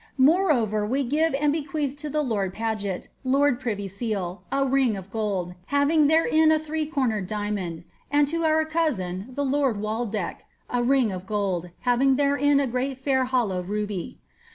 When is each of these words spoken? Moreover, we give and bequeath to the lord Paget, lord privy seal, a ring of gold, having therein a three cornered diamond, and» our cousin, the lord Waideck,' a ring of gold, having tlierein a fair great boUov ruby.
Moreover, 0.17 0.83
we 0.83 1.03
give 1.03 1.35
and 1.35 1.53
bequeath 1.53 1.95
to 1.97 2.09
the 2.09 2.23
lord 2.23 2.55
Paget, 2.55 3.09
lord 3.23 3.59
privy 3.59 3.87
seal, 3.87 4.41
a 4.51 4.65
ring 4.65 4.97
of 4.97 5.11
gold, 5.11 5.53
having 5.67 6.07
therein 6.07 6.51
a 6.51 6.57
three 6.57 6.87
cornered 6.87 7.27
diamond, 7.27 7.83
and» 8.09 8.33
our 8.43 8.65
cousin, 8.65 9.27
the 9.29 9.45
lord 9.45 9.77
Waideck,' 9.77 10.45
a 10.71 10.81
ring 10.81 11.11
of 11.11 11.27
gold, 11.27 11.69
having 11.81 12.17
tlierein 12.17 12.55
a 12.55 12.95
fair 12.95 12.95
great 12.97 13.05
boUov 13.05 13.67
ruby. 13.67 14.17